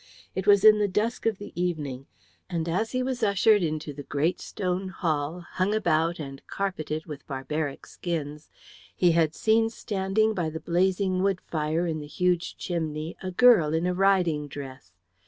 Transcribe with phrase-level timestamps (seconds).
[0.33, 2.07] It was in the dusk of the evening,
[2.49, 7.27] and as he was ushered into the great stone hall, hung about and carpeted with
[7.27, 8.49] barbaric skins,
[8.95, 13.75] he had seen standing by the blazing wood fire in the huge chimney a girl
[13.75, 14.91] in a riding dress.